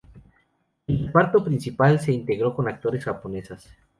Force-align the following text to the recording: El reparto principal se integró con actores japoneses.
El 0.87 1.05
reparto 1.05 1.43
principal 1.45 1.99
se 1.99 2.11
integró 2.11 2.55
con 2.55 2.67
actores 2.67 3.03
japoneses. 3.05 3.69